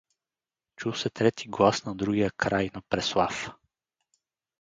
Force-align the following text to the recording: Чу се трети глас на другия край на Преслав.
Чу 0.77 0.93
се 1.01 1.09
трети 1.09 1.47
глас 1.57 1.85
на 1.85 1.95
другия 1.95 2.31
край 2.31 2.69
на 2.75 2.81
Преслав. 2.81 3.51